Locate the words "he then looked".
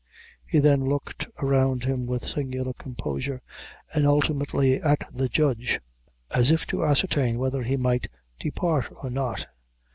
0.47-1.27